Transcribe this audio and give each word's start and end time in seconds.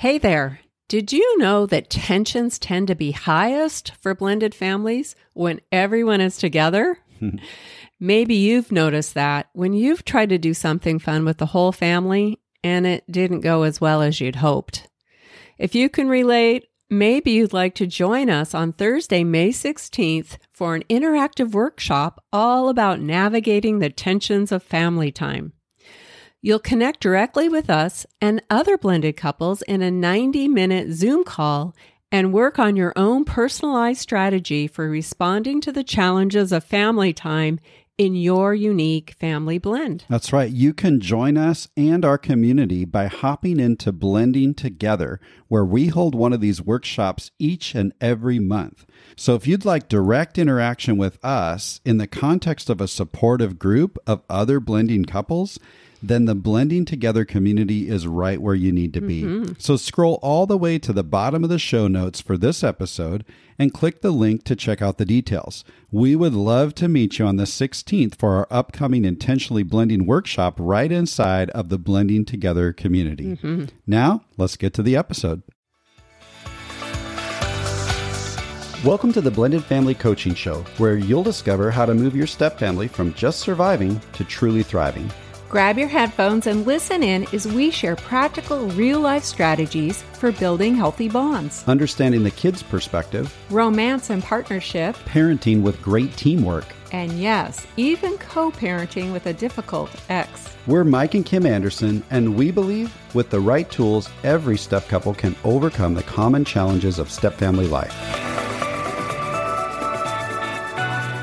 Hey 0.00 0.18
there. 0.18 0.60
Did 0.86 1.12
you 1.12 1.38
know 1.38 1.66
that 1.66 1.90
tensions 1.90 2.56
tend 2.60 2.86
to 2.86 2.94
be 2.94 3.10
highest 3.10 3.94
for 4.00 4.14
blended 4.14 4.54
families 4.54 5.16
when 5.32 5.60
everyone 5.72 6.20
is 6.20 6.36
together? 6.36 7.00
Maybe 7.98 8.36
you've 8.36 8.70
noticed 8.70 9.14
that 9.14 9.48
when 9.54 9.72
you've 9.72 10.04
tried 10.04 10.28
to 10.28 10.38
do 10.38 10.54
something 10.54 11.00
fun 11.00 11.24
with 11.24 11.38
the 11.38 11.46
whole 11.46 11.72
family 11.72 12.38
and 12.62 12.86
it 12.86 13.10
didn't 13.10 13.40
go 13.40 13.64
as 13.64 13.80
well 13.80 14.00
as 14.00 14.20
you'd 14.20 14.36
hoped. 14.36 14.86
If 15.58 15.74
you 15.74 15.88
can 15.88 16.08
relate, 16.08 16.68
maybe 16.88 17.32
you'd 17.32 17.52
like 17.52 17.74
to 17.74 17.86
join 17.88 18.30
us 18.30 18.54
on 18.54 18.74
Thursday, 18.74 19.24
May 19.24 19.48
16th 19.48 20.38
for 20.52 20.76
an 20.76 20.84
interactive 20.88 21.50
workshop 21.50 22.22
all 22.32 22.68
about 22.68 23.00
navigating 23.00 23.80
the 23.80 23.90
tensions 23.90 24.52
of 24.52 24.62
family 24.62 25.10
time. 25.10 25.54
You'll 26.40 26.60
connect 26.60 27.00
directly 27.00 27.48
with 27.48 27.68
us 27.68 28.06
and 28.20 28.40
other 28.48 28.78
blended 28.78 29.16
couples 29.16 29.62
in 29.62 29.82
a 29.82 29.90
90 29.90 30.46
minute 30.46 30.92
Zoom 30.92 31.24
call 31.24 31.74
and 32.12 32.32
work 32.32 32.60
on 32.60 32.76
your 32.76 32.92
own 32.94 33.24
personalized 33.24 34.00
strategy 34.00 34.68
for 34.68 34.88
responding 34.88 35.60
to 35.62 35.72
the 35.72 35.82
challenges 35.82 36.52
of 36.52 36.62
family 36.62 37.12
time 37.12 37.58
in 37.98 38.14
your 38.14 38.54
unique 38.54 39.16
family 39.18 39.58
blend. 39.58 40.04
That's 40.08 40.32
right. 40.32 40.52
You 40.52 40.72
can 40.72 41.00
join 41.00 41.36
us 41.36 41.66
and 41.76 42.04
our 42.04 42.16
community 42.16 42.84
by 42.84 43.08
hopping 43.08 43.58
into 43.58 43.90
Blending 43.90 44.54
Together, 44.54 45.20
where 45.48 45.64
we 45.64 45.88
hold 45.88 46.14
one 46.14 46.32
of 46.32 46.40
these 46.40 46.62
workshops 46.62 47.32
each 47.40 47.74
and 47.74 47.92
every 48.00 48.38
month. 48.38 48.86
So 49.16 49.34
if 49.34 49.48
you'd 49.48 49.64
like 49.64 49.88
direct 49.88 50.38
interaction 50.38 50.96
with 50.96 51.22
us 51.24 51.80
in 51.84 51.98
the 51.98 52.06
context 52.06 52.70
of 52.70 52.80
a 52.80 52.86
supportive 52.86 53.58
group 53.58 53.98
of 54.06 54.22
other 54.30 54.60
blending 54.60 55.04
couples, 55.04 55.58
then 56.02 56.26
the 56.26 56.34
blending 56.34 56.84
together 56.84 57.24
community 57.24 57.88
is 57.88 58.06
right 58.06 58.40
where 58.40 58.54
you 58.54 58.72
need 58.72 58.94
to 58.94 59.00
be. 59.00 59.22
Mm-hmm. 59.22 59.52
So 59.58 59.76
scroll 59.76 60.18
all 60.22 60.46
the 60.46 60.58
way 60.58 60.78
to 60.78 60.92
the 60.92 61.02
bottom 61.02 61.42
of 61.42 61.50
the 61.50 61.58
show 61.58 61.88
notes 61.88 62.20
for 62.20 62.36
this 62.36 62.62
episode 62.62 63.24
and 63.58 63.74
click 63.74 64.00
the 64.00 64.12
link 64.12 64.44
to 64.44 64.54
check 64.54 64.80
out 64.80 64.98
the 64.98 65.04
details. 65.04 65.64
We 65.90 66.14
would 66.14 66.34
love 66.34 66.74
to 66.76 66.88
meet 66.88 67.18
you 67.18 67.26
on 67.26 67.36
the 67.36 67.44
16th 67.44 68.16
for 68.16 68.36
our 68.36 68.46
upcoming 68.50 69.04
intentionally 69.04 69.64
blending 69.64 70.06
workshop 70.06 70.54
right 70.58 70.92
inside 70.92 71.50
of 71.50 71.68
the 71.68 71.78
blending 71.78 72.24
together 72.24 72.72
community. 72.72 73.36
Mm-hmm. 73.36 73.64
Now, 73.86 74.22
let's 74.36 74.56
get 74.56 74.74
to 74.74 74.82
the 74.82 74.96
episode. 74.96 75.42
Welcome 78.84 79.12
to 79.14 79.20
the 79.20 79.32
Blended 79.32 79.64
Family 79.64 79.94
Coaching 79.94 80.34
Show, 80.34 80.64
where 80.76 80.96
you'll 80.96 81.24
discover 81.24 81.68
how 81.68 81.84
to 81.84 81.94
move 81.94 82.14
your 82.14 82.28
step 82.28 82.60
family 82.60 82.86
from 82.86 83.12
just 83.14 83.40
surviving 83.40 84.00
to 84.12 84.22
truly 84.22 84.62
thriving. 84.62 85.10
Grab 85.48 85.78
your 85.78 85.88
headphones 85.88 86.46
and 86.46 86.66
listen 86.66 87.02
in 87.02 87.26
as 87.32 87.48
we 87.48 87.70
share 87.70 87.96
practical 87.96 88.68
real 88.68 89.00
life 89.00 89.24
strategies 89.24 90.02
for 90.12 90.30
building 90.30 90.74
healthy 90.74 91.08
bonds, 91.08 91.64
understanding 91.66 92.22
the 92.22 92.30
kids' 92.30 92.62
perspective, 92.62 93.34
romance 93.48 94.10
and 94.10 94.22
partnership, 94.22 94.94
parenting 95.06 95.62
with 95.62 95.80
great 95.80 96.14
teamwork, 96.18 96.66
and 96.92 97.18
yes, 97.18 97.66
even 97.78 98.18
co 98.18 98.50
parenting 98.50 99.10
with 99.10 99.24
a 99.24 99.32
difficult 99.32 99.90
ex. 100.10 100.54
We're 100.66 100.84
Mike 100.84 101.14
and 101.14 101.24
Kim 101.24 101.46
Anderson, 101.46 102.04
and 102.10 102.36
we 102.36 102.50
believe 102.50 102.94
with 103.14 103.30
the 103.30 103.40
right 103.40 103.70
tools, 103.70 104.10
every 104.24 104.58
step 104.58 104.86
couple 104.86 105.14
can 105.14 105.34
overcome 105.44 105.94
the 105.94 106.02
common 106.02 106.44
challenges 106.44 106.98
of 106.98 107.10
step 107.10 107.32
family 107.32 107.66
life. 107.66 108.27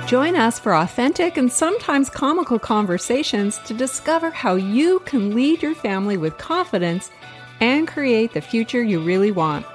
Join 0.08 0.36
us 0.36 0.60
for 0.60 0.76
authentic 0.76 1.36
and 1.36 1.52
sometimes 1.52 2.12
comical 2.12 2.60
conversations 2.60 3.58
to 3.66 3.74
discover 3.74 4.30
how 4.30 4.54
you 4.54 5.00
can 5.00 5.34
lead 5.34 5.64
your 5.64 5.74
family 5.74 6.16
with 6.16 6.38
confidence 6.38 7.10
and 7.60 7.88
create 7.88 8.32
the 8.36 8.42
future 8.42 8.84
you 8.84 9.02
really 9.02 9.32
want. 9.32 9.66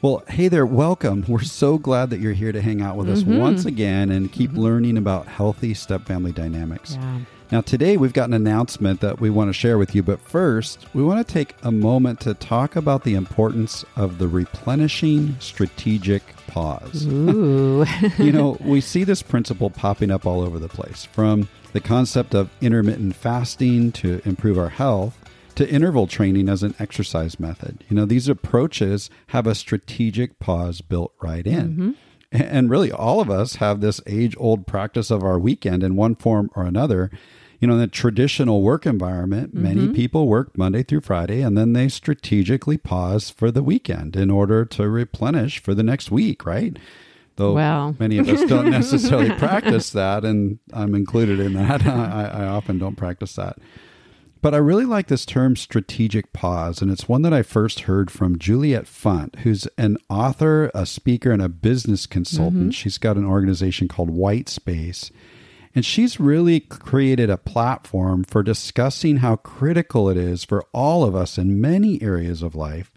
Well, 0.00 0.24
hey 0.26 0.48
there, 0.48 0.64
welcome. 0.64 1.22
We're 1.28 1.42
so 1.42 1.76
glad 1.76 2.08
that 2.10 2.18
you're 2.18 2.32
here 2.32 2.50
to 2.50 2.62
hang 2.62 2.80
out 2.80 2.96
with 2.96 3.10
us 3.10 3.20
mm-hmm. 3.20 3.38
once 3.38 3.66
again 3.66 4.10
and 4.10 4.32
keep 4.32 4.52
mm-hmm. 4.52 4.60
learning 4.60 4.96
about 4.96 5.28
healthy 5.28 5.74
step 5.74 6.06
family 6.06 6.32
dynamics. 6.32 6.94
Yeah. 6.94 7.18
Now, 7.52 7.60
today 7.60 7.98
we've 7.98 8.14
got 8.14 8.30
an 8.30 8.32
announcement 8.32 9.00
that 9.02 9.20
we 9.20 9.28
want 9.28 9.50
to 9.50 9.52
share 9.52 9.76
with 9.76 9.94
you, 9.94 10.02
but 10.02 10.22
first, 10.22 10.86
we 10.94 11.02
want 11.02 11.24
to 11.24 11.34
take 11.34 11.54
a 11.62 11.70
moment 11.70 12.18
to 12.20 12.32
talk 12.32 12.76
about 12.76 13.04
the 13.04 13.14
importance 13.14 13.84
of 13.94 14.16
the 14.16 14.26
replenishing 14.26 15.36
strategic 15.38 16.22
pause. 16.46 17.06
Ooh. 17.06 17.84
you 18.18 18.32
know, 18.32 18.56
we 18.64 18.80
see 18.80 19.04
this 19.04 19.20
principle 19.20 19.68
popping 19.68 20.10
up 20.10 20.24
all 20.24 20.40
over 20.40 20.58
the 20.58 20.66
place 20.66 21.04
from 21.04 21.46
the 21.74 21.80
concept 21.80 22.34
of 22.34 22.48
intermittent 22.62 23.16
fasting 23.16 23.92
to 23.92 24.22
improve 24.24 24.56
our 24.56 24.70
health 24.70 25.18
to 25.54 25.68
interval 25.68 26.06
training 26.06 26.48
as 26.48 26.62
an 26.62 26.74
exercise 26.78 27.38
method. 27.38 27.84
You 27.90 27.96
know, 27.96 28.06
these 28.06 28.28
approaches 28.28 29.10
have 29.26 29.46
a 29.46 29.54
strategic 29.54 30.38
pause 30.38 30.80
built 30.80 31.12
right 31.20 31.46
in. 31.46 31.68
Mm-hmm. 31.68 31.90
And 32.32 32.70
really, 32.70 32.90
all 32.90 33.20
of 33.20 33.28
us 33.28 33.56
have 33.56 33.82
this 33.82 34.00
age 34.06 34.34
old 34.38 34.66
practice 34.66 35.10
of 35.10 35.22
our 35.22 35.38
weekend 35.38 35.82
in 35.82 35.96
one 35.96 36.14
form 36.14 36.50
or 36.56 36.64
another 36.64 37.10
you 37.62 37.68
know, 37.68 37.74
in 37.74 37.80
the 37.80 37.86
traditional 37.86 38.60
work 38.60 38.86
environment, 38.86 39.54
mm-hmm. 39.54 39.62
many 39.62 39.88
people 39.92 40.26
work 40.26 40.58
Monday 40.58 40.82
through 40.82 41.02
Friday 41.02 41.42
and 41.42 41.56
then 41.56 41.74
they 41.74 41.88
strategically 41.88 42.76
pause 42.76 43.30
for 43.30 43.52
the 43.52 43.62
weekend 43.62 44.16
in 44.16 44.32
order 44.32 44.64
to 44.64 44.88
replenish 44.88 45.62
for 45.62 45.72
the 45.72 45.84
next 45.84 46.10
week, 46.10 46.44
right? 46.44 46.76
Though 47.36 47.54
well. 47.54 47.94
many 48.00 48.18
of 48.18 48.28
us 48.28 48.44
don't 48.48 48.68
necessarily 48.70 49.30
practice 49.30 49.90
that, 49.90 50.24
and 50.24 50.58
I'm 50.72 50.96
included 50.96 51.38
in 51.38 51.52
that. 51.54 51.86
I, 51.86 52.42
I 52.42 52.46
often 52.46 52.78
don't 52.78 52.96
practice 52.96 53.36
that. 53.36 53.58
But 54.42 54.54
I 54.54 54.58
really 54.58 54.84
like 54.84 55.06
this 55.06 55.24
term 55.24 55.54
strategic 55.54 56.32
pause, 56.32 56.82
and 56.82 56.90
it's 56.90 57.08
one 57.08 57.22
that 57.22 57.32
I 57.32 57.42
first 57.42 57.80
heard 57.82 58.10
from 58.10 58.40
Juliet 58.40 58.86
Funt, 58.86 59.36
who's 59.36 59.68
an 59.78 59.98
author, 60.10 60.70
a 60.74 60.84
speaker, 60.84 61.30
and 61.30 61.40
a 61.40 61.48
business 61.48 62.06
consultant. 62.06 62.62
Mm-hmm. 62.62 62.70
She's 62.70 62.98
got 62.98 63.16
an 63.16 63.24
organization 63.24 63.86
called 63.86 64.10
White 64.10 64.48
Space. 64.48 65.12
And 65.74 65.84
she's 65.84 66.20
really 66.20 66.60
created 66.60 67.30
a 67.30 67.38
platform 67.38 68.24
for 68.24 68.42
discussing 68.42 69.18
how 69.18 69.36
critical 69.36 70.08
it 70.08 70.16
is 70.16 70.44
for 70.44 70.64
all 70.72 71.04
of 71.04 71.14
us 71.14 71.38
in 71.38 71.60
many 71.60 72.00
areas 72.02 72.42
of 72.42 72.54
life 72.54 72.92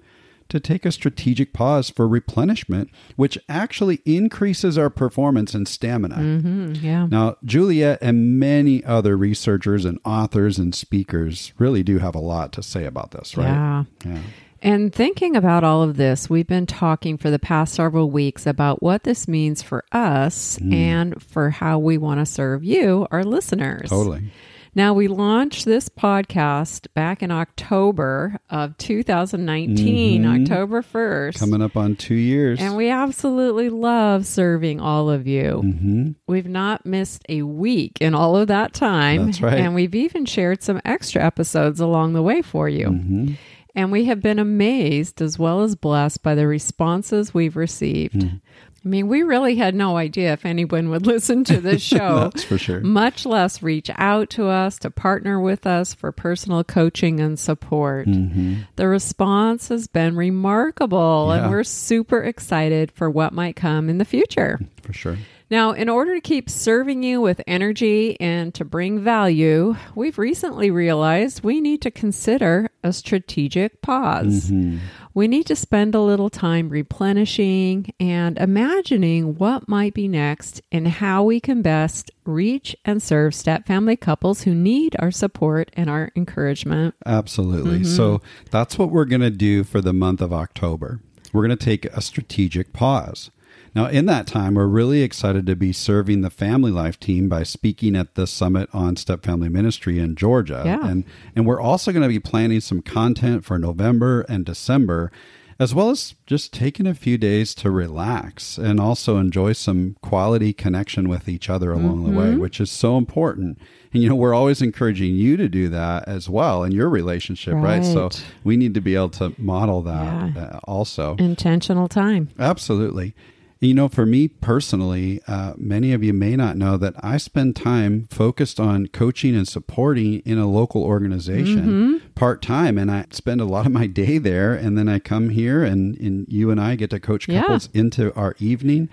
to 0.49 0.59
take 0.59 0.85
a 0.85 0.91
strategic 0.91 1.53
pause 1.53 1.89
for 1.89 2.07
replenishment, 2.07 2.89
which 3.15 3.37
actually 3.49 4.01
increases 4.05 4.77
our 4.77 4.89
performance 4.89 5.53
and 5.53 5.67
stamina. 5.67 6.15
Mm-hmm, 6.15 6.85
yeah. 6.85 7.07
Now, 7.07 7.37
Juliet 7.43 7.97
and 8.01 8.39
many 8.39 8.83
other 8.83 9.17
researchers 9.17 9.85
and 9.85 9.99
authors 10.05 10.59
and 10.59 10.75
speakers 10.75 11.51
really 11.57 11.81
do 11.81 11.97
have 11.97 12.13
a 12.13 12.19
lot 12.19 12.51
to 12.53 12.63
say 12.63 12.85
about 12.85 13.11
this, 13.11 13.35
right? 13.37 13.45
Yeah. 13.45 13.83
yeah. 14.05 14.21
And 14.65 14.91
thinking 14.91 15.35
about 15.35 15.63
all 15.63 15.83
of 15.83 15.95
this, 15.95 16.27
we've 16.27 16.47
been 16.47 16.65
talking 16.65 17.19
for 17.19 17.29
the 17.29 17.37
past 17.37 17.75
several 17.75 18.09
weeks 18.09 18.47
about 18.47 18.81
what 18.81 19.03
this 19.03 19.27
means 19.27 19.61
for 19.61 19.85
us 19.91 20.57
mm. 20.57 20.73
and 20.73 21.21
for 21.21 21.51
how 21.51 21.77
we 21.77 21.99
want 21.99 22.19
to 22.19 22.25
serve 22.25 22.63
you, 22.63 23.05
our 23.11 23.23
listeners. 23.23 23.91
Totally. 23.91 24.31
Now, 24.73 24.95
we 24.95 25.07
launched 25.07 25.65
this 25.65 25.87
podcast 25.87 26.87
back 26.95 27.21
in 27.21 27.29
October 27.29 28.39
of 28.49 28.75
2019, 28.77 30.23
mm-hmm. 30.23 30.41
October 30.41 30.81
1st. 30.81 31.37
Coming 31.39 31.61
up 31.61 31.77
on 31.77 31.95
two 31.95 32.15
years. 32.15 32.59
And 32.59 32.75
we 32.75 32.89
absolutely 32.89 33.69
love 33.69 34.25
serving 34.25 34.81
all 34.81 35.11
of 35.11 35.27
you. 35.27 35.61
Mm-hmm. 35.63 36.11
We've 36.25 36.49
not 36.49 36.87
missed 36.87 37.23
a 37.29 37.43
week 37.43 37.99
in 38.01 38.15
all 38.15 38.35
of 38.35 38.47
that 38.47 38.73
time. 38.73 39.27
That's 39.27 39.41
right. 39.41 39.59
And 39.59 39.75
we've 39.75 39.95
even 39.95 40.25
shared 40.25 40.63
some 40.63 40.81
extra 40.83 41.23
episodes 41.23 41.79
along 41.79 42.13
the 42.13 42.23
way 42.23 42.41
for 42.41 42.67
you. 42.67 42.87
Mm-hmm. 42.87 43.33
And 43.75 43.91
we 43.91 44.05
have 44.05 44.21
been 44.21 44.39
amazed 44.39 45.21
as 45.21 45.37
well 45.37 45.61
as 45.61 45.75
blessed 45.75 46.23
by 46.23 46.33
the 46.33 46.47
responses 46.47 47.33
we've 47.33 47.57
received. 47.57 48.15
Mm. 48.15 48.41
I 48.85 48.87
mean, 48.87 49.07
we 49.07 49.23
really 49.23 49.55
had 49.55 49.73
no 49.73 49.97
idea 49.97 50.31
if 50.33 50.45
anyone 50.45 50.89
would 50.89 51.07
listen 51.07 51.43
to 51.45 51.59
this 51.59 51.81
show. 51.83 52.19
That's 52.19 52.43
for 52.43 52.57
sure. 52.57 52.81
Much 52.81 53.25
less 53.25 53.63
reach 53.63 53.89
out 53.95 54.29
to 54.31 54.47
us 54.47 54.77
to 54.79 54.91
partner 54.91 55.39
with 55.39 55.65
us 55.65 55.93
for 55.93 56.11
personal 56.11 56.63
coaching 56.63 57.19
and 57.19 57.37
support. 57.37 58.07
Mm-hmm. 58.07 58.61
The 58.75 58.87
response 58.87 59.69
has 59.69 59.87
been 59.87 60.15
remarkable, 60.15 61.27
yeah. 61.29 61.41
and 61.41 61.51
we're 61.51 61.63
super 61.63 62.21
excited 62.21 62.91
for 62.91 63.09
what 63.09 63.33
might 63.33 63.55
come 63.55 63.89
in 63.89 63.97
the 63.97 64.05
future. 64.05 64.59
For 64.83 64.93
sure. 64.93 65.17
Now, 65.55 65.71
in 65.71 65.87
order 65.87 66.13
to 66.13 66.19
keep 66.19 66.49
serving 66.49 67.01
you 67.01 67.21
with 67.21 67.41
energy 67.47 68.19
and 68.19 68.53
to 68.55 68.65
bring 68.65 68.99
value, 68.99 69.77
we've 69.95 70.17
recently 70.17 70.69
realized 70.69 71.45
we 71.45 71.61
need 71.61 71.81
to 71.83 71.91
consider 71.91 72.71
a 72.83 72.91
strategic 72.91 73.81
pause. 73.81 74.51
Mm-hmm. 74.51 74.79
We 75.13 75.29
need 75.29 75.45
to 75.45 75.55
spend 75.55 75.95
a 75.95 76.01
little 76.01 76.29
time 76.29 76.67
replenishing 76.67 77.93
and 78.01 78.37
imagining 78.37 79.35
what 79.35 79.69
might 79.69 79.93
be 79.93 80.09
next 80.09 80.61
and 80.73 80.89
how 80.89 81.23
we 81.23 81.39
can 81.39 81.61
best 81.61 82.11
reach 82.25 82.75
and 82.83 83.01
serve 83.01 83.33
step 83.33 83.65
family 83.65 83.95
couples 83.95 84.41
who 84.41 84.53
need 84.53 84.97
our 84.99 85.09
support 85.09 85.71
and 85.77 85.89
our 85.89 86.11
encouragement. 86.17 86.95
Absolutely. 87.05 87.79
Mm-hmm. 87.79 87.95
So 87.95 88.21
that's 88.51 88.77
what 88.77 88.89
we're 88.89 89.05
going 89.05 89.21
to 89.21 89.29
do 89.29 89.63
for 89.63 89.79
the 89.79 89.93
month 89.93 90.19
of 90.19 90.33
October. 90.33 90.99
We're 91.31 91.47
going 91.47 91.57
to 91.57 91.65
take 91.65 91.85
a 91.85 92.01
strategic 92.01 92.73
pause. 92.73 93.31
Now, 93.75 93.87
in 93.87 94.05
that 94.05 94.25
time, 94.25 94.55
we're 94.55 94.67
really 94.67 95.01
excited 95.01 95.45
to 95.47 95.55
be 95.55 95.73
serving 95.73 96.21
the 96.21 96.29
Family 96.29 96.71
Life 96.71 96.97
team 96.97 97.27
by 97.27 97.43
speaking 97.43 97.95
at 97.95 98.15
the 98.15 98.25
Summit 98.25 98.69
on 98.71 98.95
Step 98.95 99.23
Family 99.23 99.49
Ministry 99.49 99.99
in 99.99 100.15
Georgia. 100.15 100.63
Yeah. 100.65 100.87
And, 100.87 101.03
and 101.35 101.45
we're 101.45 101.59
also 101.59 101.91
going 101.91 102.03
to 102.03 102.07
be 102.07 102.19
planning 102.19 102.61
some 102.61 102.81
content 102.81 103.43
for 103.43 103.59
November 103.59 104.21
and 104.29 104.45
December 104.45 105.11
as 105.57 105.73
well 105.73 105.89
as 105.89 106.15
just 106.25 106.51
taking 106.51 106.85
a 106.85 106.93
few 106.93 107.17
days 107.17 107.55
to 107.55 107.71
relax 107.71 108.57
and 108.57 108.79
also 108.79 109.17
enjoy 109.17 109.53
some 109.53 109.95
quality 110.01 110.51
connection 110.51 111.07
with 111.07 111.29
each 111.29 111.49
other 111.49 111.71
along 111.71 111.99
mm-hmm. 111.99 112.13
the 112.13 112.19
way, 112.19 112.25
mm-hmm. 112.27 112.41
which 112.41 112.59
is 112.59 112.69
so 112.69 112.97
important. 112.97 113.57
And, 113.93 114.03
you 114.03 114.09
know, 114.09 114.15
we're 114.15 114.33
always 114.33 114.61
encouraging 114.61 115.15
you 115.15 115.37
to 115.37 115.47
do 115.47 115.69
that 115.69 116.07
as 116.09 116.27
well 116.29 116.63
in 116.63 116.73
your 116.73 116.89
relationship, 116.89 117.53
right? 117.53 117.81
right? 117.81 117.85
So 117.85 118.09
we 118.43 118.57
need 118.57 118.73
to 118.73 118.81
be 118.81 118.95
able 118.95 119.09
to 119.11 119.33
model 119.37 119.81
that 119.83 120.35
yeah. 120.35 120.41
Uh, 120.41 120.59
also. 120.65 121.15
Intentional 121.15 121.87
time. 121.87 122.29
Absolutely. 122.37 123.15
You 123.61 123.73
know, 123.73 123.87
for 123.87 124.05
me 124.05 124.27
personally, 124.27 125.21
uh, 125.27 125.53
many 125.57 125.93
of 125.93 126.03
you 126.03 126.13
may 126.13 126.35
not 126.35 126.57
know 126.57 126.75
that 126.77 126.93
I 127.01 127.17
spend 127.17 127.55
time 127.55 128.07
focused 128.11 128.59
on 128.59 128.87
coaching 128.87 129.35
and 129.35 129.47
supporting 129.47 130.19
in 130.19 130.37
a 130.37 130.45
local 130.45 130.83
organization 130.83 131.65
mm-hmm. 131.65 132.07
part 132.15 132.41
time. 132.41 132.77
And 132.77 132.91
I 132.91 133.05
spend 133.11 133.39
a 133.39 133.45
lot 133.45 133.65
of 133.65 133.71
my 133.71 133.87
day 133.87 134.17
there. 134.17 134.53
And 134.53 134.77
then 134.77 134.89
I 134.89 134.99
come 134.99 135.29
here 135.29 135.63
and, 135.63 135.97
and 135.97 136.25
you 136.29 136.51
and 136.51 136.59
I 136.59 136.75
get 136.75 136.89
to 136.89 136.99
coach 136.99 137.27
couples 137.27 137.69
yeah. 137.71 137.81
into 137.81 138.13
our 138.13 138.35
evening. 138.39 138.89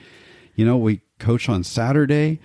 You 0.54 0.64
know, 0.64 0.76
we 0.76 1.00
coach 1.18 1.48
on 1.48 1.64
Saturday. 1.64 2.40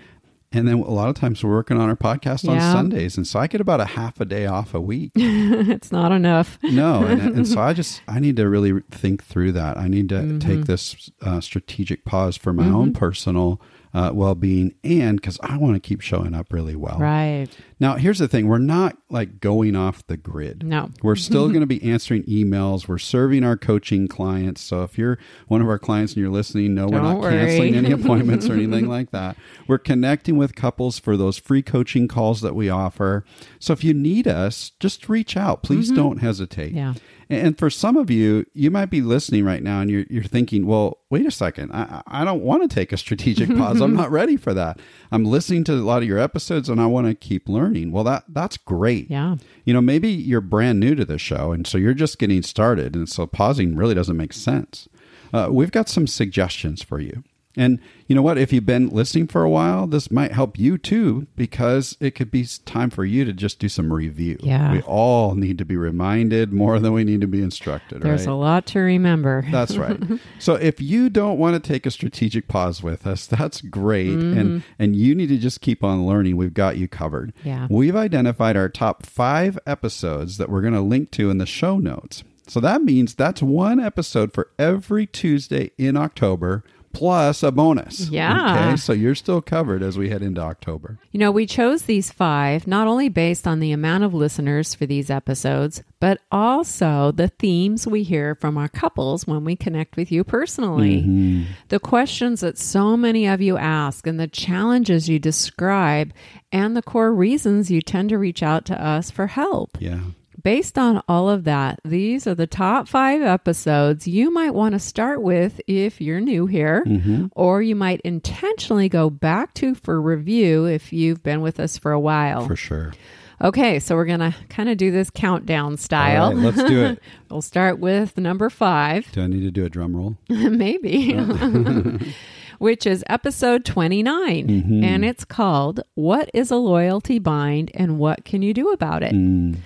And 0.51 0.65
then 0.67 0.75
a 0.75 0.89
lot 0.89 1.09
of 1.09 1.15
times 1.15 1.43
we're 1.43 1.51
working 1.51 1.79
on 1.79 1.89
our 1.89 1.95
podcast 1.95 2.45
yeah. 2.45 2.53
on 2.53 2.59
Sundays. 2.61 3.17
And 3.17 3.27
so 3.27 3.39
I 3.39 3.47
get 3.47 3.59
about 3.59 3.81
a 3.81 3.85
half 3.85 4.21
a 4.21 4.25
day 4.25 4.45
off 4.45 4.73
a 4.73 4.79
week. 4.79 5.11
it's 5.15 5.91
not 5.91 6.13
enough. 6.13 6.57
no. 6.63 7.05
And, 7.05 7.21
and, 7.21 7.47
so 7.47 7.59
I 7.59 7.73
just, 7.81 8.01
I 8.07 8.19
need 8.19 8.37
to 8.37 8.47
really 8.47 8.81
think 8.89 9.25
through 9.25 9.51
that. 9.53 9.77
I 9.77 9.87
need 9.87 10.07
to 10.09 10.15
mm-hmm. 10.15 10.39
take 10.39 10.65
this 10.65 11.09
uh, 11.21 11.41
strategic 11.41 12.05
pause 12.05 12.37
for 12.37 12.53
my 12.53 12.63
mm-hmm. 12.63 12.75
own 12.75 12.93
personal 12.93 13.61
uh, 13.93 14.11
well 14.13 14.35
being 14.35 14.73
and 14.83 15.19
because 15.19 15.39
I 15.41 15.57
want 15.57 15.75
to 15.75 15.79
keep 15.79 16.01
showing 16.01 16.33
up 16.33 16.51
really 16.51 16.75
well. 16.75 16.97
Right. 16.99 17.47
Now, 17.79 17.95
here's 17.95 18.19
the 18.19 18.27
thing 18.27 18.47
we're 18.47 18.57
not 18.57 18.97
like 19.09 19.39
going 19.39 19.75
off 19.75 20.05
the 20.07 20.17
grid. 20.17 20.63
No. 20.63 20.89
We're 21.03 21.15
still 21.15 21.47
going 21.49 21.61
to 21.61 21.67
be 21.67 21.83
answering 21.83 22.23
emails. 22.23 22.87
We're 22.87 22.97
serving 22.97 23.43
our 23.43 23.57
coaching 23.57 24.07
clients. 24.07 24.61
So 24.61 24.83
if 24.83 24.97
you're 24.97 25.17
one 25.47 25.61
of 25.61 25.69
our 25.69 25.79
clients 25.79 26.13
and 26.13 26.21
you're 26.21 26.31
listening, 26.31 26.73
no, 26.73 26.87
Don't 26.87 26.93
we're 26.93 27.01
not 27.01 27.19
worry. 27.19 27.33
canceling 27.33 27.75
any 27.75 27.91
appointments 27.99 28.49
or 28.49 28.53
anything 28.53 28.87
like 28.87 29.11
that. 29.11 29.37
We're 29.67 29.77
connecting 29.77 30.37
with 30.37 30.55
couples 30.55 30.99
for 30.99 31.15
those 31.15 31.37
free 31.37 31.61
coaching 31.61 32.07
calls 32.07 32.41
that 32.41 32.55
we 32.55 32.69
offer. 32.69 33.23
So 33.59 33.73
if 33.73 33.83
you 33.83 33.93
need 33.93 34.27
us, 34.27 34.71
just 34.79 35.07
reach 35.07 35.37
out. 35.37 35.63
Please 35.63 35.87
mm-hmm. 35.87 35.95
don't 35.95 36.17
hesitate. 36.17 36.73
Yeah. 36.73 36.95
And 37.29 37.57
for 37.57 37.69
some 37.69 37.97
of 37.97 38.09
you, 38.09 38.45
you 38.53 38.71
might 38.71 38.89
be 38.89 39.01
listening 39.01 39.43
right 39.43 39.61
now 39.61 39.81
and 39.81 39.89
you're, 39.89 40.05
you're 40.09 40.23
thinking, 40.23 40.65
well, 40.65 40.99
wait 41.09 41.25
a 41.25 41.31
second. 41.31 41.71
I, 41.73 42.01
I 42.07 42.23
don't 42.23 42.41
want 42.41 42.63
to 42.63 42.73
take 42.73 42.93
a 42.93 42.97
strategic 42.97 43.49
pause. 43.57 43.76
I'm 43.85 43.95
not 43.95 44.11
ready 44.11 44.37
for 44.37 44.53
that. 44.53 44.79
I'm 45.11 45.25
listening 45.25 45.63
to 45.65 45.73
a 45.73 45.75
lot 45.75 46.01
of 46.01 46.07
your 46.07 46.19
episodes 46.19 46.69
and 46.69 46.79
I 46.81 46.85
want 46.85 47.07
to 47.07 47.15
keep 47.15 47.47
learning. 47.47 47.91
Well, 47.91 48.03
that 48.03 48.25
that's 48.27 48.57
great. 48.57 49.09
Yeah. 49.09 49.37
You 49.65 49.73
know, 49.73 49.81
maybe 49.81 50.09
you're 50.09 50.41
brand 50.41 50.79
new 50.79 50.95
to 50.95 51.05
the 51.05 51.17
show 51.17 51.51
and 51.51 51.65
so 51.65 51.77
you're 51.77 51.93
just 51.93 52.19
getting 52.19 52.41
started. 52.41 52.95
And 52.95 53.07
so 53.09 53.27
pausing 53.27 53.75
really 53.75 53.95
doesn't 53.95 54.17
make 54.17 54.33
sense. 54.33 54.87
Uh, 55.33 55.49
we've 55.51 55.71
got 55.71 55.89
some 55.89 56.07
suggestions 56.07 56.83
for 56.83 56.99
you. 56.99 57.23
And 57.57 57.79
you 58.05 58.15
know 58.15 58.21
what? 58.21 58.37
If 58.37 58.53
you've 58.53 58.65
been 58.65 58.89
listening 58.89 59.27
for 59.27 59.43
a 59.43 59.49
while, 59.49 59.87
this 59.87 60.11
might 60.11 60.31
help 60.31 60.57
you 60.59 60.77
too, 60.77 61.27
because 61.35 61.97
it 61.99 62.11
could 62.11 62.31
be 62.31 62.45
time 62.65 62.89
for 62.89 63.03
you 63.03 63.25
to 63.25 63.33
just 63.33 63.59
do 63.59 63.67
some 63.67 63.91
review. 63.91 64.37
Yeah. 64.41 64.71
We 64.71 64.81
all 64.83 65.35
need 65.35 65.57
to 65.57 65.65
be 65.65 65.75
reminded 65.75 66.53
more 66.53 66.79
than 66.79 66.93
we 66.93 67.03
need 67.03 67.21
to 67.21 67.27
be 67.27 67.41
instructed. 67.41 68.01
There's 68.01 68.27
right? 68.27 68.33
a 68.33 68.35
lot 68.35 68.67
to 68.67 68.79
remember. 68.79 69.45
That's 69.51 69.75
right. 69.75 69.99
so 70.39 70.53
if 70.53 70.79
you 70.79 71.09
don't 71.09 71.39
want 71.39 71.61
to 71.61 71.67
take 71.67 71.85
a 71.85 71.91
strategic 71.91 72.47
pause 72.47 72.83
with 72.83 73.07
us, 73.07 73.25
that's 73.25 73.61
great. 73.61 74.11
Mm-hmm. 74.11 74.39
And 74.39 74.63
and 74.77 74.95
you 74.95 75.15
need 75.15 75.29
to 75.29 75.37
just 75.37 75.61
keep 75.61 75.83
on 75.83 76.05
learning. 76.05 76.37
We've 76.37 76.53
got 76.53 76.77
you 76.77 76.87
covered. 76.87 77.33
Yeah. 77.43 77.67
We've 77.69 77.95
identified 77.95 78.55
our 78.55 78.69
top 78.69 79.05
five 79.05 79.57
episodes 79.65 80.37
that 80.37 80.49
we're 80.49 80.61
going 80.61 80.73
to 80.73 80.81
link 80.81 81.11
to 81.11 81.31
in 81.31 81.39
the 81.39 81.45
show 81.47 81.79
notes. 81.79 82.23
So 82.47 82.61
that 82.61 82.81
means 82.81 83.13
that's 83.13 83.41
one 83.41 83.79
episode 83.79 84.33
for 84.33 84.49
every 84.57 85.05
Tuesday 85.05 85.71
in 85.77 85.97
October 85.97 86.63
plus 86.97 87.43
a 87.43 87.51
bonus. 87.51 88.09
Yeah. 88.09 88.69
Okay. 88.69 88.77
So 88.77 88.93
you're 88.93 89.15
still 89.15 89.41
covered 89.41 89.83
as 89.83 89.97
we 89.97 90.09
head 90.09 90.21
into 90.21 90.41
October. 90.41 90.99
You 91.11 91.19
know, 91.19 91.31
we 91.31 91.45
chose 91.45 91.83
these 91.83 92.11
five 92.11 92.67
not 92.67 92.87
only 92.87 93.09
based 93.09 93.47
on 93.47 93.59
the 93.59 93.71
amount 93.71 94.03
of 94.03 94.13
listeners 94.13 94.73
for 94.73 94.85
these 94.85 95.09
episodes, 95.09 95.83
but 95.99 96.19
also 96.31 97.11
the 97.11 97.27
themes 97.27 97.87
we 97.87 98.03
hear 98.03 98.35
from 98.35 98.57
our 98.57 98.67
couples 98.67 99.27
when 99.27 99.43
we 99.43 99.55
connect 99.55 99.95
with 99.95 100.11
you 100.11 100.23
personally. 100.23 101.01
Mm-hmm. 101.01 101.43
The 101.69 101.79
questions 101.79 102.41
that 102.41 102.57
so 102.57 102.97
many 102.97 103.27
of 103.27 103.41
you 103.41 103.57
ask 103.57 104.07
and 104.07 104.19
the 104.19 104.27
challenges 104.27 105.07
you 105.07 105.19
describe 105.19 106.13
and 106.51 106.75
the 106.75 106.81
core 106.81 107.13
reasons 107.13 107.69
you 107.69 107.81
tend 107.81 108.09
to 108.09 108.17
reach 108.17 108.41
out 108.41 108.65
to 108.65 108.81
us 108.81 109.11
for 109.11 109.27
help. 109.27 109.77
Yeah 109.79 109.99
based 110.47 110.77
on 110.77 111.03
all 111.09 111.29
of 111.29 111.43
that, 111.43 111.77
these 111.83 112.25
are 112.25 112.33
the 112.33 112.47
top 112.47 112.87
five 112.87 113.21
episodes 113.21 114.07
you 114.07 114.31
might 114.31 114.53
want 114.53 114.71
to 114.71 114.79
start 114.79 115.21
with 115.21 115.59
if 115.67 115.99
you're 115.99 116.21
new 116.21 116.45
here, 116.45 116.85
mm-hmm. 116.87 117.25
or 117.33 117.61
you 117.61 117.75
might 117.75 117.99
intentionally 118.05 118.87
go 118.87 119.09
back 119.09 119.53
to 119.53 119.75
for 119.75 120.01
review 120.01 120.63
if 120.63 120.93
you've 120.93 121.21
been 121.21 121.41
with 121.41 121.59
us 121.59 121.77
for 121.77 121.91
a 121.91 121.99
while. 121.99 122.47
For 122.47 122.55
sure. 122.55 122.93
Okay, 123.41 123.79
so 123.79 123.93
we're 123.93 124.05
going 124.05 124.21
to 124.21 124.33
kind 124.47 124.69
of 124.69 124.77
do 124.77 124.89
this 124.89 125.09
countdown 125.09 125.75
style. 125.75 126.31
let's 126.31 126.63
do 126.63 126.81
it. 126.81 127.03
we'll 127.29 127.41
start 127.41 127.79
with 127.79 128.17
number 128.17 128.49
five. 128.49 129.11
Do 129.11 129.23
I 129.23 129.27
need 129.27 129.41
to 129.41 129.51
do 129.51 129.65
a 129.65 129.69
drum 129.69 129.97
roll? 129.97 130.15
Maybe. 130.29 131.13
which 132.57 132.87
is 132.87 133.03
episode 133.07 133.65
29. 133.65 134.47
Mm-hmm. 134.47 134.81
And 134.81 135.03
it's 135.03 135.25
called 135.25 135.81
What 135.95 136.31
is 136.33 136.51
a 136.51 136.55
Loyalty 136.55 137.19
Bind 137.19 137.69
and 137.73 137.99
What 137.99 138.23
Can 138.23 138.41
You 138.41 138.53
Do 138.53 138.71
About 138.71 139.03
It? 139.03 139.13
Mm. 139.13 139.57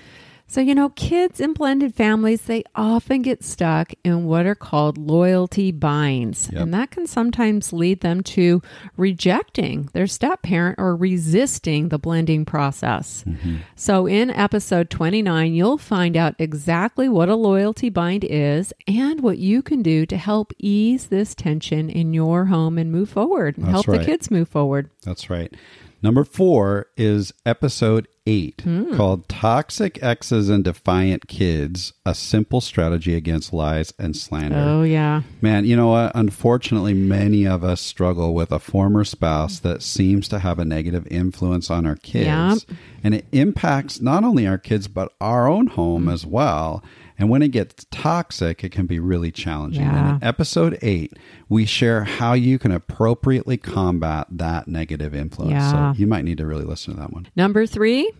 So, 0.51 0.59
you 0.59 0.75
know, 0.75 0.89
kids 0.89 1.39
in 1.39 1.53
blended 1.53 1.95
families, 1.95 2.41
they 2.41 2.65
often 2.75 3.21
get 3.21 3.41
stuck 3.41 3.93
in 4.03 4.25
what 4.25 4.45
are 4.45 4.53
called 4.53 4.97
loyalty 4.97 5.71
binds. 5.71 6.49
Yep. 6.51 6.61
And 6.61 6.73
that 6.73 6.91
can 6.91 7.07
sometimes 7.07 7.71
lead 7.71 8.01
them 8.01 8.21
to 8.23 8.61
rejecting 8.97 9.87
their 9.93 10.07
step 10.07 10.41
parent 10.41 10.77
or 10.77 10.93
resisting 10.93 11.87
the 11.87 11.97
blending 11.97 12.43
process. 12.43 13.23
Mm-hmm. 13.25 13.59
So, 13.77 14.07
in 14.07 14.29
episode 14.29 14.89
29, 14.89 15.53
you'll 15.53 15.77
find 15.77 16.17
out 16.17 16.35
exactly 16.37 17.07
what 17.07 17.29
a 17.29 17.35
loyalty 17.35 17.89
bind 17.89 18.25
is 18.25 18.73
and 18.89 19.21
what 19.21 19.37
you 19.37 19.61
can 19.61 19.81
do 19.81 20.05
to 20.05 20.17
help 20.17 20.51
ease 20.59 21.05
this 21.05 21.33
tension 21.33 21.89
in 21.89 22.13
your 22.13 22.47
home 22.47 22.77
and 22.77 22.91
move 22.91 23.09
forward 23.09 23.55
and 23.55 23.67
That's 23.67 23.71
help 23.71 23.87
right. 23.87 23.99
the 24.01 24.05
kids 24.05 24.29
move 24.29 24.49
forward. 24.49 24.89
That's 25.05 25.29
right. 25.29 25.53
Number 26.03 26.23
four 26.23 26.87
is 26.97 27.31
episode 27.45 28.07
eight 28.25 28.57
mm. 28.57 28.95
called 28.95 29.27
Toxic 29.27 30.01
Exes 30.01 30.49
and 30.49 30.63
Defiant 30.63 31.27
Kids 31.27 31.93
A 32.05 32.15
Simple 32.15 32.59
Strategy 32.59 33.13
Against 33.13 33.53
Lies 33.53 33.93
and 33.99 34.15
Slander. 34.15 34.57
Oh, 34.57 34.83
yeah. 34.83 35.21
Man, 35.41 35.65
you 35.65 35.75
know 35.75 35.89
what? 35.89 36.11
Unfortunately, 36.15 36.93
many 36.95 37.45
of 37.45 37.63
us 37.63 37.81
struggle 37.81 38.33
with 38.33 38.51
a 38.51 38.59
former 38.59 39.03
spouse 39.03 39.59
that 39.59 39.83
seems 39.83 40.27
to 40.29 40.39
have 40.39 40.57
a 40.57 40.65
negative 40.65 41.07
influence 41.11 41.69
on 41.69 41.85
our 41.85 41.95
kids. 41.95 42.65
Yep. 42.67 42.77
And 43.03 43.15
it 43.15 43.25
impacts 43.31 44.01
not 44.01 44.23
only 44.23 44.47
our 44.47 44.57
kids, 44.57 44.87
but 44.87 45.13
our 45.21 45.47
own 45.47 45.67
home 45.67 46.05
mm. 46.05 46.13
as 46.13 46.25
well. 46.25 46.83
And 47.21 47.29
when 47.29 47.43
it 47.43 47.49
gets 47.49 47.85
toxic, 47.91 48.63
it 48.63 48.71
can 48.71 48.87
be 48.87 48.97
really 48.97 49.31
challenging. 49.31 49.83
Yeah. 49.83 50.13
And 50.13 50.23
in 50.23 50.27
episode 50.27 50.79
eight, 50.81 51.13
we 51.49 51.67
share 51.67 52.03
how 52.03 52.33
you 52.33 52.57
can 52.57 52.71
appropriately 52.71 53.57
combat 53.57 54.25
that 54.31 54.67
negative 54.67 55.13
influence. 55.13 55.51
Yeah. 55.51 55.93
So 55.93 55.99
you 55.99 56.07
might 56.07 56.25
need 56.25 56.39
to 56.39 56.47
really 56.47 56.65
listen 56.65 56.95
to 56.95 56.99
that 56.99 57.13
one. 57.13 57.27
Number 57.35 57.67
three 57.67 58.11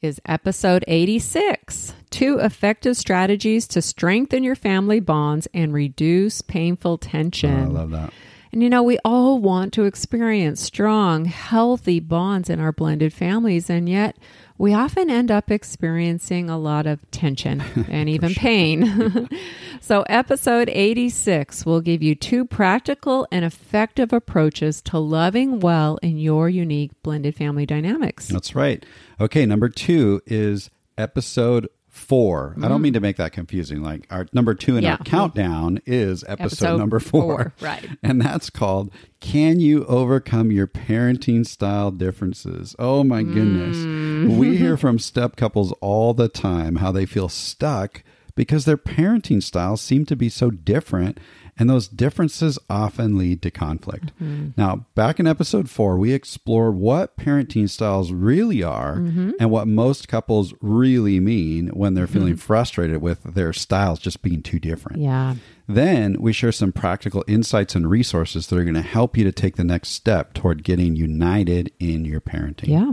is 0.00 0.22
episode 0.24 0.84
86 0.88 1.92
Two 2.08 2.38
Effective 2.38 2.96
Strategies 2.96 3.68
to 3.68 3.82
Strengthen 3.82 4.42
Your 4.42 4.54
Family 4.54 5.00
Bonds 5.00 5.46
and 5.52 5.74
Reduce 5.74 6.40
Painful 6.40 6.92
oh, 6.92 6.96
Tension. 6.96 7.58
Oh, 7.58 7.64
I 7.64 7.66
love 7.66 7.90
that. 7.90 8.10
And 8.52 8.62
you 8.62 8.70
know, 8.70 8.82
we 8.82 8.98
all 9.04 9.38
want 9.38 9.74
to 9.74 9.84
experience 9.84 10.62
strong, 10.62 11.26
healthy 11.26 12.00
bonds 12.00 12.48
in 12.48 12.58
our 12.58 12.72
blended 12.72 13.12
families, 13.12 13.68
and 13.68 13.86
yet 13.86 14.16
we 14.58 14.72
often 14.72 15.10
end 15.10 15.30
up 15.30 15.50
experiencing 15.50 16.48
a 16.48 16.58
lot 16.58 16.86
of 16.86 17.08
tension 17.10 17.60
and 17.90 18.08
even 18.08 18.34
pain. 18.34 19.28
so, 19.80 20.02
episode 20.08 20.68
86 20.70 21.66
will 21.66 21.80
give 21.80 22.02
you 22.02 22.14
two 22.14 22.44
practical 22.44 23.26
and 23.30 23.44
effective 23.44 24.12
approaches 24.12 24.80
to 24.82 24.98
loving 24.98 25.60
well 25.60 25.98
in 26.02 26.18
your 26.18 26.48
unique 26.48 26.90
blended 27.02 27.34
family 27.34 27.66
dynamics. 27.66 28.28
That's 28.28 28.54
right. 28.54 28.84
Okay, 29.20 29.46
number 29.46 29.68
two 29.68 30.22
is 30.26 30.70
episode 30.98 31.68
4 31.96 32.50
mm-hmm. 32.50 32.64
I 32.64 32.68
don't 32.68 32.82
mean 32.82 32.92
to 32.92 33.00
make 33.00 33.16
that 33.16 33.32
confusing. 33.32 33.82
Like 33.82 34.06
our 34.10 34.26
number 34.32 34.54
two 34.54 34.76
in 34.76 34.84
yeah. 34.84 34.92
our 34.92 34.98
countdown 34.98 35.80
is 35.86 36.22
episode, 36.24 36.44
episode 36.44 36.78
number 36.78 37.00
four. 37.00 37.22
four. 37.22 37.52
Right. 37.60 37.88
And 38.02 38.20
that's 38.20 38.50
called 38.50 38.92
Can 39.20 39.60
You 39.60 39.84
Overcome 39.86 40.52
Your 40.52 40.66
Parenting 40.66 41.46
Style 41.46 41.90
Differences? 41.90 42.76
Oh 42.78 43.02
my 43.02 43.22
goodness. 43.22 43.76
Mm. 43.78 44.36
we 44.36 44.56
hear 44.56 44.76
from 44.76 44.98
step 44.98 45.36
couples 45.36 45.72
all 45.80 46.14
the 46.14 46.28
time 46.28 46.76
how 46.76 46.92
they 46.92 47.06
feel 47.06 47.28
stuck 47.28 48.02
because 48.34 48.66
their 48.66 48.76
parenting 48.76 49.42
styles 49.42 49.80
seem 49.80 50.04
to 50.04 50.14
be 50.14 50.28
so 50.28 50.50
different 50.50 51.18
and 51.58 51.70
those 51.70 51.88
differences 51.88 52.58
often 52.68 53.16
lead 53.16 53.40
to 53.42 53.50
conflict. 53.50 54.12
Mm-hmm. 54.20 54.48
Now, 54.56 54.86
back 54.94 55.18
in 55.18 55.26
episode 55.26 55.70
four, 55.70 55.96
we 55.96 56.12
explored 56.12 56.74
what 56.74 57.16
parenting 57.16 57.68
styles 57.70 58.12
really 58.12 58.62
are 58.62 58.96
mm-hmm. 58.96 59.32
and 59.40 59.50
what 59.50 59.66
most 59.66 60.08
couples 60.08 60.52
really 60.60 61.18
mean 61.18 61.68
when 61.68 61.94
they're 61.94 62.06
feeling 62.06 62.34
mm-hmm. 62.34 62.40
frustrated 62.40 63.00
with 63.00 63.22
their 63.22 63.52
styles 63.52 63.98
just 63.98 64.22
being 64.22 64.42
too 64.42 64.58
different. 64.58 65.00
Yeah. 65.00 65.36
Then 65.66 66.16
we 66.20 66.32
share 66.32 66.52
some 66.52 66.72
practical 66.72 67.24
insights 67.26 67.74
and 67.74 67.88
resources 67.88 68.46
that 68.46 68.58
are 68.58 68.64
going 68.64 68.74
to 68.74 68.82
help 68.82 69.16
you 69.16 69.24
to 69.24 69.32
take 69.32 69.56
the 69.56 69.64
next 69.64 69.88
step 69.88 70.34
toward 70.34 70.62
getting 70.62 70.94
united 70.94 71.72
in 71.80 72.04
your 72.04 72.20
parenting. 72.20 72.68
Yeah. 72.68 72.92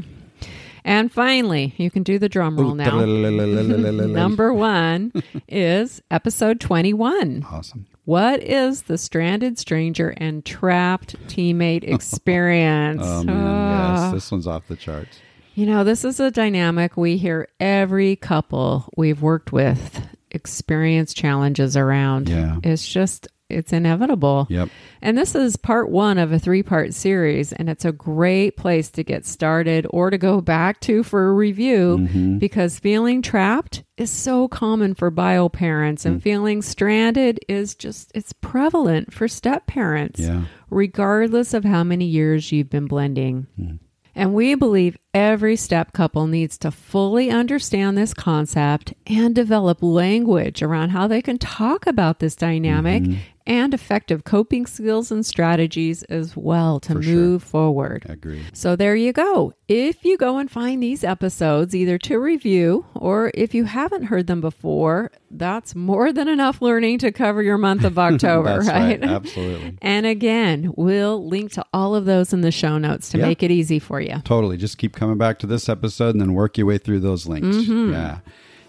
And 0.85 1.11
finally, 1.11 1.73
you 1.77 1.89
can 1.89 2.03
do 2.03 2.19
the 2.19 2.27
drum 2.27 2.57
roll 2.57 2.75
now. 2.75 2.99
Number 3.05 4.53
one 4.53 5.13
is 5.47 6.01
episode 6.11 6.59
21. 6.59 7.45
Awesome. 7.49 7.85
What 8.05 8.43
is 8.43 8.83
the 8.83 8.97
stranded 8.97 9.57
stranger 9.57 10.09
and 10.17 10.43
trapped 10.43 11.15
teammate 11.27 11.83
experience? 11.87 13.01
oh, 13.03 13.23
man. 13.23 13.35
Oh. 13.35 14.03
Yes, 14.03 14.13
this 14.13 14.31
one's 14.31 14.47
off 14.47 14.67
the 14.67 14.75
charts. 14.75 15.19
You 15.55 15.67
know, 15.67 15.83
this 15.83 16.03
is 16.03 16.19
a 16.19 16.31
dynamic 16.31 16.97
we 16.97 17.17
hear 17.17 17.47
every 17.59 18.15
couple 18.15 18.89
we've 18.97 19.21
worked 19.21 19.51
with 19.51 20.01
experience 20.31 21.13
challenges 21.13 21.77
around. 21.77 22.27
Yeah. 22.27 22.57
It's 22.63 22.87
just 22.87 23.27
it's 23.49 23.73
inevitable. 23.73 24.47
Yep. 24.49 24.69
And 25.01 25.17
this 25.17 25.35
is 25.35 25.55
part 25.55 25.89
one 25.89 26.17
of 26.17 26.31
a 26.31 26.39
three 26.39 26.63
part 26.63 26.93
series, 26.93 27.53
and 27.53 27.69
it's 27.69 27.85
a 27.85 27.91
great 27.91 28.57
place 28.57 28.89
to 28.91 29.03
get 29.03 29.25
started 29.25 29.85
or 29.89 30.09
to 30.09 30.17
go 30.17 30.41
back 30.41 30.79
to 30.81 31.03
for 31.03 31.27
a 31.27 31.33
review 31.33 31.97
mm-hmm. 31.99 32.37
because 32.37 32.79
feeling 32.79 33.21
trapped 33.21 33.83
is 33.97 34.09
so 34.09 34.47
common 34.47 34.93
for 34.93 35.11
bio 35.11 35.49
parents, 35.49 36.05
and 36.05 36.19
mm. 36.19 36.23
feeling 36.23 36.61
stranded 36.61 37.39
is 37.47 37.75
just, 37.75 38.11
it's 38.15 38.33
prevalent 38.33 39.13
for 39.13 39.27
step 39.27 39.67
parents, 39.67 40.19
yeah. 40.19 40.45
regardless 40.71 41.53
of 41.53 41.63
how 41.63 41.83
many 41.83 42.05
years 42.05 42.51
you've 42.51 42.71
been 42.71 42.87
blending. 42.87 43.45
Mm. 43.59 43.79
And 44.15 44.33
we 44.33 44.53
believe 44.55 44.97
every 45.13 45.55
step 45.55 45.91
couple 45.93 46.27
needs 46.27 46.57
to 46.59 46.71
fully 46.71 47.31
understand 47.31 47.97
this 47.97 48.13
concept 48.13 48.93
and 49.07 49.33
develop 49.33 49.81
language 49.81 50.61
around 50.61 50.89
how 50.89 51.07
they 51.07 51.21
can 51.21 51.39
talk 51.39 51.87
about 51.87 52.19
this 52.19 52.35
dynamic 52.35 53.03
mm-hmm. 53.03 53.19
And 53.45 53.73
effective 53.73 54.23
coping 54.23 54.65
skills 54.65 55.11
and 55.11 55.25
strategies 55.25 56.03
as 56.03 56.35
well 56.37 56.79
to 56.81 56.93
For 56.93 56.99
move 56.99 57.41
sure. 57.41 57.47
forward. 57.49 58.05
Agree. 58.07 58.43
So 58.53 58.75
there 58.75 58.95
you 58.95 59.11
go. 59.13 59.53
If 59.67 60.05
you 60.05 60.17
go 60.17 60.37
and 60.37 60.49
find 60.49 60.81
these 60.81 61.03
episodes 61.03 61.75
either 61.75 61.97
to 61.99 62.17
review 62.19 62.85
or 62.95 63.31
if 63.33 63.53
you 63.53 63.65
haven't 63.65 64.03
heard 64.03 64.27
them 64.27 64.41
before, 64.41 65.11
that's 65.31 65.75
more 65.75 66.11
than 66.13 66.27
enough 66.27 66.61
learning 66.61 66.99
to 66.99 67.11
cover 67.11 67.41
your 67.41 67.57
month 67.57 67.83
of 67.83 67.97
October, 68.07 68.59
right? 68.59 69.01
right? 69.01 69.03
Absolutely. 69.03 69.77
and 69.81 70.05
again, 70.05 70.73
we'll 70.77 71.27
link 71.27 71.51
to 71.53 71.65
all 71.73 71.95
of 71.95 72.05
those 72.05 72.33
in 72.33 72.41
the 72.41 72.51
show 72.51 72.77
notes 72.77 73.09
to 73.09 73.17
yep. 73.17 73.27
make 73.27 73.43
it 73.43 73.51
easy 73.51 73.79
for 73.79 73.99
you. 73.99 74.21
Totally. 74.23 74.57
Just 74.57 74.77
keep 74.77 74.95
coming 74.95 75.17
back 75.17 75.39
to 75.39 75.47
this 75.47 75.67
episode 75.69 76.09
and 76.09 76.21
then 76.21 76.33
work 76.33 76.57
your 76.57 76.67
way 76.67 76.77
through 76.77 76.99
those 76.99 77.25
links. 77.27 77.57
Mm-hmm. 77.57 77.93
Yeah. 77.93 78.19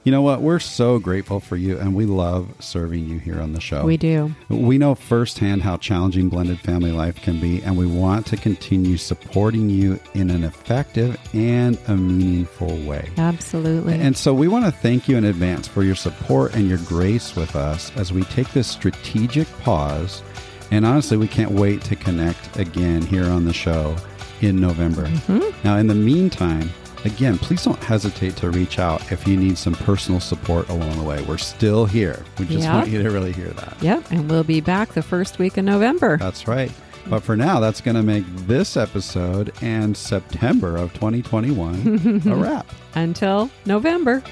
You 0.05 0.11
know 0.11 0.21
what? 0.21 0.43
We're 0.43 0.59
so 0.59 0.99
grateful 0.99 1.41
for 1.41 1.57
you 1.57 1.79
and 1.79 1.95
we 1.95 2.05
love 2.05 2.55
serving 2.61 3.09
you 3.09 3.19
here 3.19 3.41
on 3.41 3.55
the 3.55 3.61
show. 3.61 3.87
We 3.87 3.97
do. 3.97 4.35
We 4.51 4.77
know 4.77 4.95
firsthand 4.95 5.63
how 5.63 5.79
challenging 5.79 6.29
blended 6.29 6.61
family 6.61 6.93
life 6.93 7.23
can 7.23 7.41
be, 7.41 7.63
and 7.63 7.79
we 7.79 7.87
want 7.87 8.27
to 8.27 8.37
continue 8.37 8.99
supporting 8.99 9.71
you 9.71 9.99
in 10.13 10.29
an 10.29 10.45
effective 10.45 11.19
and 11.33 11.79
a 11.89 11.97
meaningful 11.97 12.77
way. 12.85 13.11
Absolutely. 13.17 13.95
And 13.95 14.15
so 14.15 14.35
we 14.35 14.47
want 14.47 14.67
to 14.67 14.71
thank 14.71 15.09
you 15.09 15.17
in 15.17 15.25
advance 15.25 15.67
for 15.67 15.83
your 15.83 15.95
support 15.95 16.55
and 16.55 16.69
your 16.69 16.79
grace 16.79 17.35
with 17.35 17.57
us 17.57 17.91
as 17.97 18.13
we 18.13 18.25
take 18.25 18.51
this 18.51 18.69
strategic 18.69 19.49
pause. 19.61 20.23
And 20.71 20.85
honestly, 20.85 21.17
we 21.17 21.29
can't 21.29 21.53
wait 21.53 21.81
to 21.85 21.97
connect 21.97 22.59
again 22.59 23.01
here 23.01 23.31
on 23.31 23.47
the 23.47 23.55
show 23.55 23.97
in 24.43 24.61
November. 24.61 25.07
Mm-hmm. 25.07 25.67
Now, 25.67 25.79
in 25.79 25.87
the 25.87 25.95
meantime, 25.95 26.71
again, 27.05 27.39
please 27.39 27.65
don't 27.65 27.83
hesitate 27.83 28.37
to 28.37 28.51
reach 28.51 28.79
out 28.79 29.13
if 29.13 29.27
you 29.27 29.37
need 29.37 29.57
some 29.59 29.75
personal 29.75 30.21
support 30.21 30.69
along 30.69 30.97
the 30.99 31.05
way. 31.05 31.23
We're 31.23 31.39
still 31.39 31.87
here. 31.87 32.25
We 32.39 32.47
just 32.47 32.61
yep. 32.61 32.75
want 32.75 32.89
you 32.89 33.03
to 33.03 33.11
really 33.11 33.33
hear 33.33 33.49
that. 33.49 33.77
Yep. 33.81 34.11
And 34.11 34.31
we'll 34.31 34.45
be 34.45 34.61
back 34.61 34.93
the 34.93 35.03
first 35.03 35.39
week 35.39 35.57
of 35.57 35.65
November. 35.65 36.17
That's 36.19 36.49
right. 36.49 36.73
But 37.07 37.23
for 37.23 37.37
now, 37.37 37.61
that's 37.61 37.81
going 37.83 37.97
to 37.97 38.03
make 38.03 38.25
this 38.47 38.77
episode 38.77 39.53
and 39.61 39.95
September 39.97 40.77
of 40.77 40.93
2021 40.95 42.23
a 42.27 42.35
wrap. 42.35 42.67
Until 42.95 43.51
November. 43.67 44.23